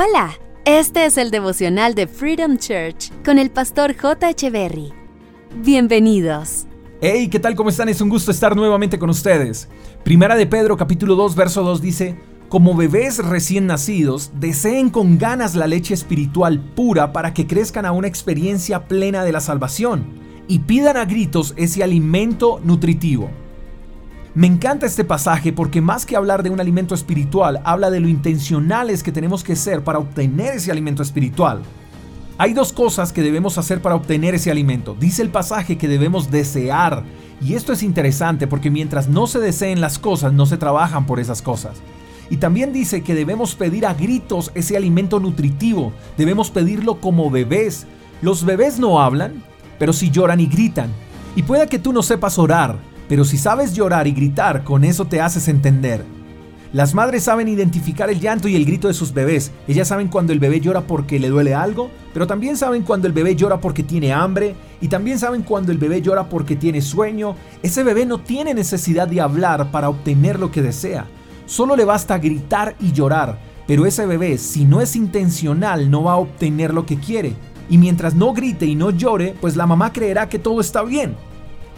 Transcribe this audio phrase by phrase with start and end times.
[0.00, 4.30] Hola, este es el devocional de Freedom Church con el pastor J.
[4.30, 4.92] Echeverry.
[5.56, 6.68] Bienvenidos.
[7.00, 7.56] Hey, ¿qué tal?
[7.56, 7.88] ¿Cómo están?
[7.88, 9.68] Es un gusto estar nuevamente con ustedes.
[10.04, 12.16] Primera de Pedro capítulo 2 verso 2 dice,
[12.48, 17.90] como bebés recién nacidos, deseen con ganas la leche espiritual pura para que crezcan a
[17.90, 20.06] una experiencia plena de la salvación
[20.46, 23.30] y pidan a gritos ese alimento nutritivo.
[24.38, 28.06] Me encanta este pasaje porque más que hablar de un alimento espiritual, habla de lo
[28.06, 31.60] intencionales que tenemos que ser para obtener ese alimento espiritual.
[32.38, 34.94] Hay dos cosas que debemos hacer para obtener ese alimento.
[34.94, 37.02] Dice el pasaje que debemos desear.
[37.40, 41.18] Y esto es interesante porque mientras no se deseen las cosas, no se trabajan por
[41.18, 41.78] esas cosas.
[42.30, 45.92] Y también dice que debemos pedir a gritos ese alimento nutritivo.
[46.16, 47.88] Debemos pedirlo como bebés.
[48.22, 49.42] Los bebés no hablan,
[49.80, 50.92] pero sí lloran y gritan.
[51.34, 55.06] Y puede que tú no sepas orar, pero si sabes llorar y gritar, con eso
[55.06, 56.04] te haces entender.
[56.70, 59.52] Las madres saben identificar el llanto y el grito de sus bebés.
[59.66, 63.14] Ellas saben cuando el bebé llora porque le duele algo, pero también saben cuando el
[63.14, 67.36] bebé llora porque tiene hambre y también saben cuando el bebé llora porque tiene sueño.
[67.62, 71.06] Ese bebé no tiene necesidad de hablar para obtener lo que desea.
[71.46, 76.12] Solo le basta gritar y llorar, pero ese bebé, si no es intencional, no va
[76.12, 77.34] a obtener lo que quiere.
[77.70, 81.16] Y mientras no grite y no llore, pues la mamá creerá que todo está bien.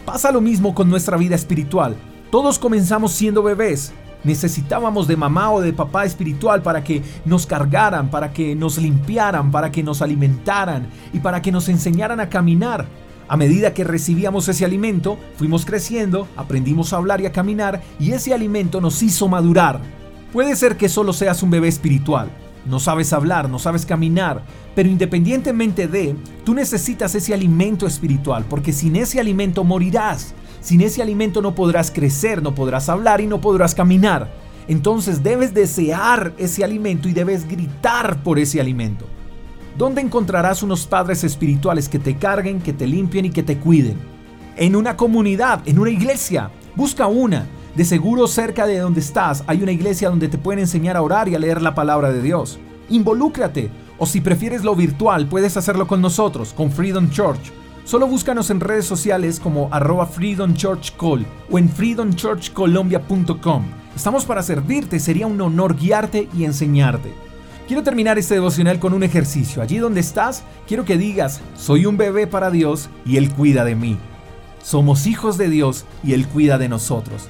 [0.05, 1.95] Pasa lo mismo con nuestra vida espiritual.
[2.31, 3.93] Todos comenzamos siendo bebés.
[4.23, 9.51] Necesitábamos de mamá o de papá espiritual para que nos cargaran, para que nos limpiaran,
[9.51, 12.87] para que nos alimentaran y para que nos enseñaran a caminar.
[13.27, 18.11] A medida que recibíamos ese alimento, fuimos creciendo, aprendimos a hablar y a caminar y
[18.11, 19.79] ese alimento nos hizo madurar.
[20.33, 22.29] Puede ser que solo seas un bebé espiritual,
[22.65, 24.43] no sabes hablar, no sabes caminar,
[24.75, 30.33] pero independientemente de, tú necesitas ese alimento espiritual, porque sin ese alimento morirás.
[30.61, 34.31] Sin ese alimento no podrás crecer, no podrás hablar y no podrás caminar.
[34.67, 39.05] Entonces debes desear ese alimento y debes gritar por ese alimento.
[39.77, 43.97] ¿Dónde encontrarás unos padres espirituales que te carguen, que te limpien y que te cuiden?
[44.55, 46.51] En una comunidad, en una iglesia.
[46.75, 47.47] Busca una.
[47.75, 51.29] De seguro cerca de donde estás hay una iglesia donde te pueden enseñar a orar
[51.29, 52.59] y a leer la palabra de Dios.
[52.89, 53.69] Involúcrate.
[53.97, 57.53] O si prefieres lo virtual, puedes hacerlo con nosotros, con Freedom Church.
[57.85, 63.63] Solo búscanos en redes sociales como arroba Freedom Church Call o en freedomchurchcolombia.com.
[63.95, 67.13] Estamos para servirte, sería un honor guiarte y enseñarte.
[67.67, 69.61] Quiero terminar este devocional con un ejercicio.
[69.61, 73.75] Allí donde estás, quiero que digas, soy un bebé para Dios y Él cuida de
[73.75, 73.97] mí.
[74.61, 77.29] Somos hijos de Dios y Él cuida de nosotros.